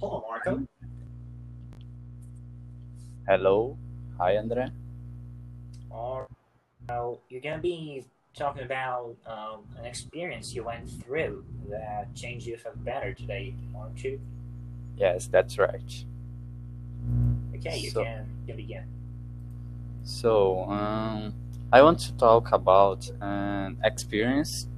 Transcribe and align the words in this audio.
Hello, 0.00 0.24
Marco. 0.28 0.62
Hello. 3.26 3.76
Hi, 4.18 4.34
André. 4.36 4.70
Or, 5.90 6.28
well, 6.88 7.20
you're 7.28 7.40
gonna 7.40 7.58
be 7.62 8.04
talking 8.34 8.62
about 8.62 9.16
um, 9.26 9.64
an 9.78 9.86
experience 9.86 10.54
you 10.54 10.64
went 10.64 10.88
through 10.90 11.44
that 11.70 12.14
changed 12.14 12.46
you 12.46 12.56
for 12.58 12.72
better 12.76 13.14
today, 13.14 13.54
aren't 13.74 14.04
you? 14.04 14.20
Yes, 14.98 15.26
that's 15.26 15.58
right. 15.58 16.04
Okay, 17.54 17.78
you 17.78 17.90
So- 17.90 18.04
can 18.04 18.26
you 18.40 18.46
can 18.48 18.56
begin. 18.56 18.84
So, 20.04 20.64
um, 20.70 21.34
I 21.72 21.82
want 21.82 21.98
to 22.00 22.12
talk 22.12 22.52
about 22.52 23.10
an 23.20 23.78
experience 23.82 24.68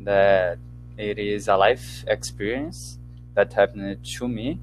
that 0.00 0.58
it 0.96 1.18
is 1.18 1.46
a 1.46 1.56
life 1.56 2.04
experience 2.08 2.98
that 3.34 3.52
happened 3.52 4.04
to 4.04 4.28
me. 4.28 4.58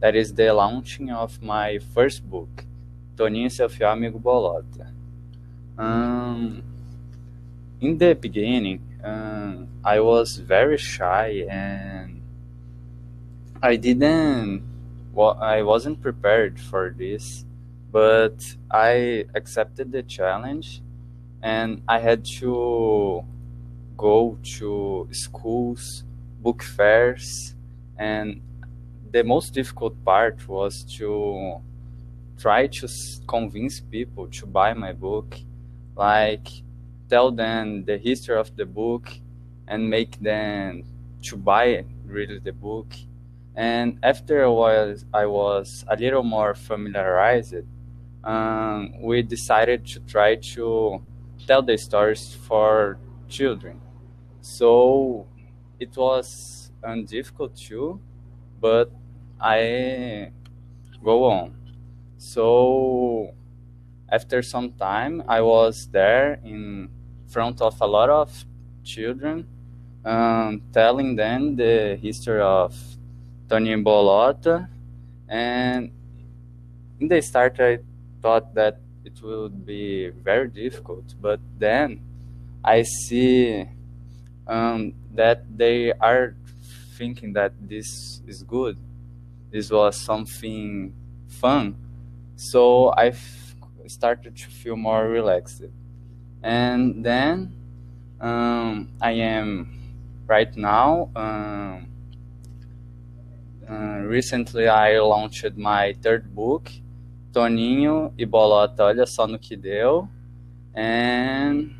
That 0.00 0.14
is 0.14 0.34
the 0.34 0.52
launching 0.52 1.10
of 1.10 1.42
my 1.42 1.78
first 1.78 2.28
book, 2.28 2.64
Toninho 3.16 3.50
Seu 3.50 3.68
Amigo 3.86 4.18
Bolota. 4.18 4.92
Um, 5.78 6.62
in 7.80 7.98
the 7.98 8.14
beginning, 8.14 8.80
um, 9.02 9.68
I 9.84 10.00
was 10.00 10.36
very 10.36 10.78
shy 10.78 11.46
and 11.48 12.20
I 13.62 13.76
didn't, 13.76 14.62
well, 15.12 15.38
I 15.40 15.62
wasn't 15.62 16.00
prepared 16.00 16.60
for 16.60 16.94
this 16.96 17.44
but 17.94 18.56
I 18.72 19.26
accepted 19.36 19.92
the 19.92 20.02
challenge 20.02 20.82
and 21.40 21.80
I 21.86 22.00
had 22.00 22.24
to 22.40 23.24
go 23.96 24.36
to 24.58 25.08
schools, 25.12 26.02
book 26.42 26.64
fairs, 26.64 27.53
and 27.98 28.40
the 29.12 29.22
most 29.24 29.54
difficult 29.54 30.02
part 30.04 30.46
was 30.48 30.84
to 30.98 31.60
try 32.38 32.66
to 32.66 32.88
convince 33.26 33.80
people 33.80 34.26
to 34.28 34.46
buy 34.46 34.74
my 34.74 34.92
book, 34.92 35.36
like 35.96 36.48
tell 37.08 37.30
them 37.30 37.84
the 37.84 37.98
history 37.98 38.36
of 38.36 38.54
the 38.56 38.66
book 38.66 39.08
and 39.68 39.88
make 39.88 40.20
them 40.20 40.84
to 41.22 41.36
buy 41.36 41.84
really 42.06 42.38
the 42.38 42.52
book. 42.52 42.92
And 43.54 43.98
after 44.02 44.42
a 44.42 44.52
while, 44.52 44.96
I 45.12 45.26
was 45.26 45.84
a 45.88 45.96
little 45.96 46.24
more 46.24 46.54
familiarized 46.54 47.54
um, 48.24 48.94
we 49.02 49.22
decided 49.22 49.86
to 49.86 50.00
try 50.00 50.36
to 50.36 51.02
tell 51.46 51.62
the 51.62 51.76
stories 51.76 52.34
for 52.34 52.98
children. 53.28 53.80
So 54.40 55.26
it 55.78 55.96
was 55.96 56.63
um, 56.84 57.04
difficult 57.04 57.56
too, 57.56 58.00
but 58.60 58.90
I 59.40 60.30
go 61.02 61.24
on. 61.24 61.54
So 62.18 63.34
after 64.08 64.42
some 64.42 64.72
time, 64.72 65.22
I 65.26 65.40
was 65.40 65.88
there 65.90 66.40
in 66.44 66.88
front 67.28 67.60
of 67.60 67.80
a 67.80 67.86
lot 67.86 68.10
of 68.10 68.44
children, 68.84 69.46
um, 70.04 70.62
telling 70.72 71.16
them 71.16 71.56
the 71.56 71.98
history 72.00 72.40
of 72.40 72.74
Tony 73.48 73.74
Bolota, 73.76 74.68
and 75.28 75.90
in 77.00 77.08
the 77.08 77.20
start, 77.20 77.58
I 77.58 77.78
thought 78.22 78.54
that 78.54 78.78
it 79.04 79.20
would 79.22 79.66
be 79.66 80.10
very 80.10 80.48
difficult, 80.48 81.14
but 81.20 81.40
then 81.58 82.00
I 82.62 82.82
see 82.82 83.66
um, 84.46 84.94
that 85.14 85.44
they 85.56 85.92
are 85.92 86.34
thinking 86.96 87.32
that 87.34 87.52
this 87.60 88.22
is 88.26 88.42
good. 88.42 88.76
This 89.50 89.70
was 89.70 89.96
something 89.96 90.92
fun, 91.28 91.76
so 92.36 92.92
I 92.96 93.12
started 93.86 94.36
to 94.36 94.46
feel 94.46 94.76
more 94.76 95.06
relaxed. 95.08 95.62
And 96.42 97.04
then 97.04 97.54
um, 98.20 98.88
I 99.00 99.12
am 99.12 99.74
right 100.26 100.54
now. 100.56 101.10
Um, 101.14 101.88
uh, 103.68 104.00
recently, 104.04 104.68
I 104.68 104.98
launched 104.98 105.56
my 105.56 105.94
third 106.02 106.34
book, 106.34 106.70
Toninho 107.32 108.12
e 108.18 108.26
Bolota, 108.26 108.84
olha 108.84 109.06
só 109.06 109.26
no 109.26 109.38
que 109.38 109.56
deu. 109.56 110.08
And 110.74 111.74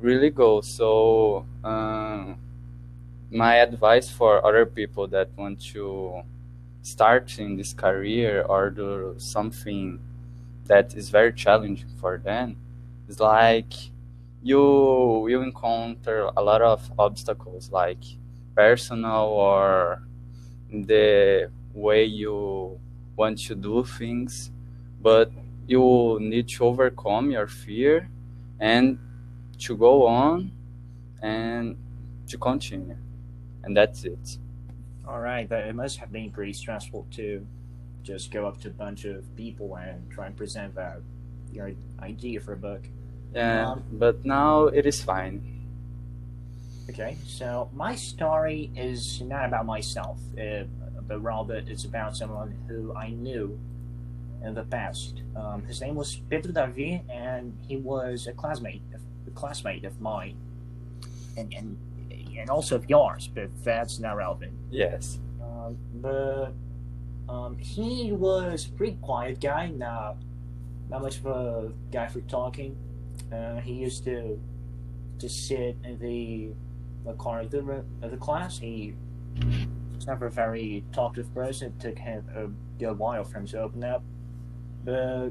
really 0.00 0.30
go. 0.30 0.60
So, 0.60 1.44
um, 1.62 2.38
my 3.30 3.56
advice 3.56 4.10
for 4.10 4.44
other 4.44 4.66
people 4.66 5.06
that 5.08 5.28
want 5.36 5.60
to 5.60 6.22
start 6.82 7.38
in 7.38 7.56
this 7.56 7.72
career 7.72 8.42
or 8.42 8.70
do 8.70 9.14
something 9.18 10.00
that 10.66 10.94
is 10.94 11.10
very 11.10 11.32
challenging 11.32 11.88
for 12.00 12.18
them 12.18 12.56
is 13.08 13.20
like 13.20 13.72
you 14.42 14.58
will 14.58 15.42
encounter 15.42 16.30
a 16.36 16.42
lot 16.42 16.62
of 16.62 16.90
obstacles, 16.98 17.70
like 17.70 18.02
personal 18.54 19.24
or 19.26 20.02
the 20.70 21.50
way 21.74 22.04
you 22.04 22.78
want 23.16 23.38
to 23.38 23.54
do 23.54 23.84
things, 23.84 24.50
but 25.02 25.30
you 25.66 26.18
need 26.20 26.48
to 26.48 26.64
overcome 26.64 27.30
your 27.30 27.46
fear 27.46 28.08
and 28.58 28.98
to 29.58 29.76
go 29.76 30.06
on 30.06 30.50
and 31.22 31.76
to 32.26 32.38
continue. 32.38 32.96
And 33.64 33.76
that's 33.76 34.04
it. 34.04 34.38
All 35.06 35.20
right, 35.20 35.48
but 35.48 35.66
it 35.66 35.74
must 35.74 35.98
have 35.98 36.12
been 36.12 36.30
pretty 36.30 36.52
stressful 36.52 37.06
to 37.12 37.46
just 38.02 38.30
go 38.30 38.46
up 38.46 38.60
to 38.62 38.68
a 38.68 38.72
bunch 38.72 39.04
of 39.04 39.24
people 39.36 39.76
and 39.76 40.10
try 40.10 40.26
and 40.26 40.36
present 40.36 40.74
that 40.74 41.00
your 41.52 41.72
idea 42.00 42.40
for 42.40 42.52
a 42.52 42.56
book. 42.56 42.82
Yeah, 43.34 43.72
Um, 43.72 43.84
but 43.92 44.24
now 44.24 44.66
it 44.66 44.86
is 44.86 45.02
fine. 45.02 45.42
Okay, 46.88 47.16
so 47.24 47.70
my 47.72 47.94
story 47.94 48.70
is 48.74 49.20
not 49.20 49.44
about 49.46 49.64
myself, 49.66 50.18
uh, 50.40 50.64
but 51.06 51.20
rather 51.20 51.62
it's 51.66 51.84
about 51.84 52.16
someone 52.16 52.56
who 52.66 52.94
I 52.96 53.10
knew 53.10 53.58
in 54.42 54.54
the 54.54 54.64
past. 54.64 55.22
Um, 55.36 55.62
his 55.66 55.80
name 55.80 55.94
was 55.94 56.16
Pedro 56.28 56.52
Davi, 56.52 57.02
and 57.08 57.56
he 57.68 57.76
was 57.76 58.26
a 58.26 58.32
classmate, 58.32 58.82
a 59.26 59.30
classmate 59.30 59.84
of 59.84 60.00
mine, 60.00 60.36
and 61.36 61.52
and 61.54 61.76
and 62.38 62.50
also 62.50 62.76
of 62.76 62.88
yours, 62.88 63.28
but 63.32 63.48
that's 63.64 63.98
not 63.98 64.16
relevant. 64.16 64.52
Yes. 64.70 65.18
Um, 65.42 65.76
but 65.94 66.52
um, 67.28 67.58
he 67.58 68.12
was 68.12 68.66
a 68.66 68.70
pretty 68.70 68.98
quiet 69.02 69.40
guy, 69.40 69.68
not 69.68 70.16
not 70.88 71.02
much 71.02 71.18
of 71.18 71.26
a 71.26 71.72
guy 71.92 72.08
for 72.08 72.20
talking. 72.22 72.76
Uh, 73.32 73.60
he 73.60 73.74
used 73.74 74.04
to 74.04 74.40
to 75.18 75.28
sit 75.28 75.76
in 75.84 75.98
the 75.98 76.50
the 77.04 77.12
corner 77.14 77.42
of 77.42 77.50
the 77.50 77.84
of 78.02 78.10
the 78.10 78.16
class. 78.16 78.58
He 78.58 78.94
was 79.94 80.06
never 80.06 80.26
a 80.26 80.30
very 80.30 80.84
talkative 80.92 81.32
person. 81.34 81.68
It 81.78 81.80
took 81.80 81.98
him 81.98 82.24
a 82.34 82.48
good 82.80 82.98
while 82.98 83.24
for 83.24 83.38
him 83.38 83.46
to 83.48 83.60
open 83.60 83.84
up. 83.84 84.02
But 84.84 85.30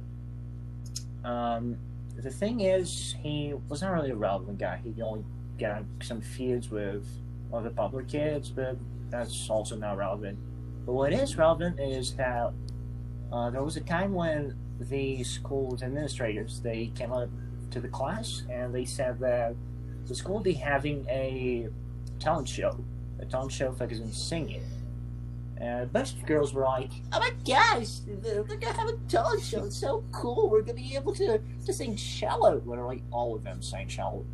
um, 1.24 1.78
the 2.16 2.30
thing 2.30 2.62
is, 2.62 3.16
he 3.22 3.54
was 3.68 3.82
not 3.82 3.92
really 3.92 4.12
a 4.12 4.16
relevant 4.16 4.58
guy. 4.58 4.80
He 4.84 5.02
only 5.02 5.26
got 5.60 5.84
some 6.02 6.22
feuds 6.22 6.70
with 6.70 7.06
other 7.54 7.70
public 7.70 8.08
kids, 8.08 8.50
but 8.50 8.78
that's 9.10 9.50
also 9.50 9.76
not 9.76 9.98
relevant. 9.98 10.38
But 10.86 10.94
what 10.94 11.14
is 11.14 11.38
relevant 11.38 11.80
is 11.80 12.14
that 12.16 12.52
uh, 13.32 13.50
there 13.50 13.64
was 13.64 13.78
a 13.78 13.82
time 13.82 14.14
when 14.14 14.56
the 14.80 15.24
school's 15.24 15.84
administrators 15.84 16.62
they 16.62 16.88
came 16.96 17.12
up 17.12 17.30
to 17.72 17.80
the 17.80 17.88
class 17.88 18.44
and 18.50 18.74
they 18.74 18.86
said 18.86 19.20
that 19.20 19.56
the 20.08 20.16
school 20.16 20.36
would 20.36 20.44
be 20.44 20.54
having 20.54 21.06
a 21.10 21.68
talent 22.20 22.48
show, 22.48 22.84
a 23.20 23.26
talent 23.26 23.52
show 23.52 23.72
focused 23.72 24.02
on 24.02 24.12
singing. 24.12 24.64
And 25.58 25.84
a 25.84 25.86
bunch 25.86 26.14
of 26.14 26.26
girls 26.26 26.54
were 26.54 26.64
like, 26.64 26.90
"Oh 27.12 27.20
my 27.20 27.32
gosh, 27.46 28.00
they're 28.08 28.44
they're 28.44 28.58
gonna 28.58 28.78
have 28.78 28.88
a 28.88 28.98
talent 29.10 29.44
show! 29.44 29.66
It's 29.66 29.76
so 29.76 30.04
cool! 30.14 30.50
We're 30.50 30.62
gonna 30.62 30.76
be 30.76 30.96
able 30.96 31.14
to 31.16 31.40
to 31.66 31.74
sing 31.74 31.98
Shallow." 31.98 32.62
Literally, 32.66 33.04
all 33.12 33.36
of 33.36 33.44
them 33.44 33.62
sang 33.62 33.90
Shallow. 33.90 34.26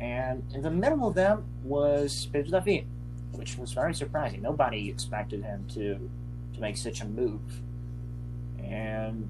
And 0.00 0.42
in 0.54 0.62
the 0.62 0.70
middle 0.70 1.08
of 1.08 1.14
them 1.14 1.44
was 1.62 2.26
Pedro 2.32 2.60
David, 2.60 2.86
which 3.32 3.56
was 3.56 3.72
very 3.72 3.94
surprising. 3.94 4.42
Nobody 4.42 4.88
expected 4.88 5.42
him 5.42 5.66
to 5.74 6.10
to 6.54 6.60
make 6.60 6.76
such 6.76 7.00
a 7.00 7.06
move. 7.06 7.60
And 8.62 9.28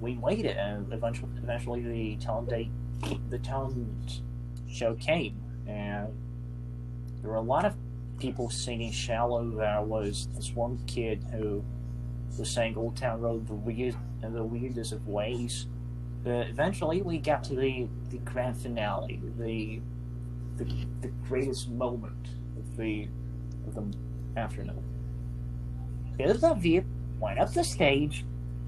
we 0.00 0.16
waited, 0.16 0.56
and 0.56 0.92
eventually, 0.92 1.30
eventually 1.42 1.82
the 1.82 2.16
talent 2.16 2.48
day, 2.48 2.70
the 3.30 3.38
talent 3.38 4.20
show 4.68 4.94
came, 4.94 5.40
and 5.66 6.08
there 7.20 7.30
were 7.30 7.36
a 7.36 7.40
lot 7.40 7.64
of 7.64 7.74
people 8.18 8.50
singing 8.50 8.92
"Shallow." 8.92 9.48
There 9.50 9.82
was 9.82 10.28
this 10.34 10.54
one 10.54 10.78
kid 10.86 11.24
who 11.32 11.62
was 12.38 12.50
saying 12.50 12.76
"Old 12.76 12.96
Town 12.96 13.20
Road" 13.20 13.46
the 13.46 13.54
weird 13.54 13.96
in 14.22 14.32
the 14.32 14.44
weirdest 14.44 14.92
of 14.92 15.06
ways. 15.06 15.66
But 16.24 16.48
eventually, 16.48 17.02
we 17.02 17.18
got 17.18 17.44
to 17.44 17.54
the 17.54 17.88
the 18.10 18.18
grand 18.18 18.56
finale, 18.58 19.20
the 19.38 19.80
the, 20.56 20.86
the 21.00 21.08
greatest 21.28 21.68
moment 21.68 22.28
of 22.56 22.76
the 22.76 23.08
of 23.66 23.74
the 23.74 24.40
afternoon. 24.40 24.82
built 26.16 26.40
the 26.40 26.54
VIP, 26.54 26.84
went 27.18 27.38
up 27.38 27.52
the 27.52 27.64
stage. 27.64 28.24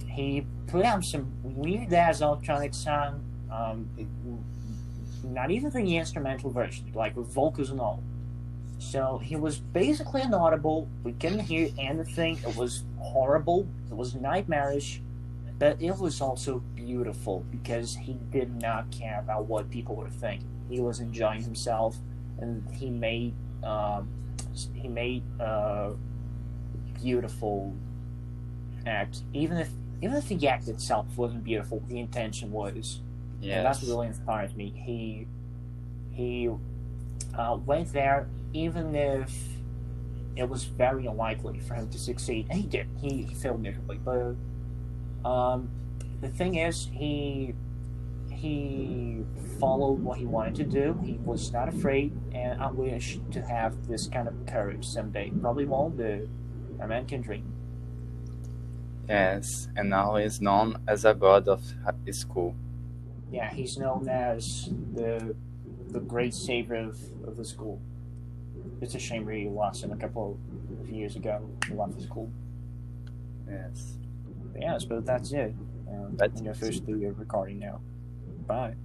He 0.06 0.46
put 0.66 0.84
out 0.84 1.04
some 1.04 1.32
weird 1.42 1.92
ass 1.92 2.20
electronic 2.20 2.74
song. 2.74 3.24
Um, 3.50 3.88
not 5.22 5.50
even 5.50 5.70
the 5.70 5.96
instrumental 5.96 6.50
version, 6.50 6.92
like 6.94 7.16
with 7.16 7.32
vocals 7.32 7.70
and 7.70 7.80
all. 7.80 8.02
So 8.78 9.18
he 9.22 9.36
was 9.36 9.58
basically 9.58 10.22
inaudible. 10.22 10.88
We 11.02 11.12
couldn't 11.12 11.40
hear 11.40 11.70
anything. 11.78 12.38
It 12.46 12.56
was 12.56 12.84
horrible. 12.98 13.66
It 13.90 13.96
was 13.96 14.14
nightmarish. 14.14 15.00
But 15.58 15.80
it 15.80 15.96
was 15.98 16.20
also 16.20 16.58
beautiful 16.74 17.44
because 17.50 17.96
he 17.96 18.14
did 18.32 18.60
not 18.60 18.90
care 18.90 19.20
about 19.20 19.46
what 19.46 19.70
people 19.70 19.94
were 19.94 20.10
thinking. 20.10 20.48
He 20.68 20.80
was 20.80 21.00
enjoying 21.00 21.42
himself, 21.42 21.96
and 22.38 22.66
he 22.72 22.90
made 22.90 23.34
um, 23.62 24.08
he 24.74 24.88
made 24.88 25.22
uh, 25.40 25.90
beautiful 27.00 27.74
act. 28.86 29.22
Even 29.32 29.58
if 29.58 29.70
even 30.02 30.16
if 30.16 30.28
the 30.28 30.48
act 30.48 30.68
itself 30.68 31.06
wasn't 31.16 31.44
beautiful, 31.44 31.82
the 31.88 31.98
intention 31.98 32.50
was. 32.50 33.00
Yes. 33.40 33.56
And 33.56 33.66
that's 33.66 33.82
what 33.82 33.88
really 33.90 34.06
inspires 34.08 34.54
me. 34.54 34.72
He 34.76 35.26
he 36.10 36.50
uh, 37.36 37.58
went 37.64 37.92
there 37.92 38.28
even 38.52 38.94
if 38.94 39.32
it 40.36 40.48
was 40.48 40.64
very 40.64 41.06
unlikely 41.06 41.60
for 41.60 41.74
him 41.74 41.88
to 41.90 41.98
succeed. 41.98 42.46
And 42.50 42.60
he 42.60 42.66
did. 42.66 42.88
He, 43.00 43.22
he 43.22 43.34
failed 43.34 43.60
miserably. 43.60 43.98
But 43.98 44.34
um, 45.24 45.68
the 46.20 46.28
thing 46.28 46.56
is, 46.56 46.88
he 46.92 47.54
he 48.30 49.22
followed 49.58 50.00
what 50.00 50.18
he 50.18 50.26
wanted 50.26 50.54
to 50.56 50.64
do. 50.64 50.98
He 51.02 51.18
was 51.24 51.52
not 51.52 51.68
afraid, 51.68 52.12
and 52.32 52.60
I 52.62 52.70
wish 52.70 53.18
to 53.32 53.42
have 53.42 53.88
this 53.88 54.06
kind 54.06 54.28
of 54.28 54.34
courage 54.46 54.86
someday. 54.86 55.30
Probably 55.30 55.64
won't, 55.64 55.96
but 55.96 56.28
a 56.80 56.86
man 56.86 57.06
can 57.06 57.22
dream. 57.22 57.52
Yes, 59.08 59.68
and 59.76 59.90
now 59.90 60.16
he's 60.16 60.40
known 60.40 60.78
as 60.88 61.04
a 61.04 61.14
god 61.14 61.48
of 61.48 61.62
school. 62.10 62.54
Yeah, 63.30 63.52
he's 63.52 63.76
known 63.78 64.08
as 64.08 64.70
the 64.94 65.34
the 65.88 66.00
great 66.00 66.34
savior 66.34 66.76
of, 66.76 66.98
of 67.26 67.36
the 67.36 67.44
school. 67.44 67.80
It's 68.80 68.94
a 68.94 68.98
shame 68.98 69.26
we 69.26 69.48
lost 69.48 69.84
him 69.84 69.92
a 69.92 69.96
couple 69.96 70.38
of 70.80 70.88
years 70.88 71.16
ago. 71.16 71.48
He 71.68 71.74
left 71.74 71.96
the 71.96 72.02
school. 72.02 72.30
Yes. 73.48 73.98
But 74.54 74.62
yeah, 74.62 74.74
I 74.76 74.78
suppose 74.78 75.04
that's 75.04 75.32
it. 75.32 75.54
Um, 75.90 76.16
That's 76.16 76.40
I'm 76.40 76.46
it. 76.46 76.50
officially 76.50 76.94
recording 77.06 77.58
now. 77.58 77.80
Bye. 78.46 78.76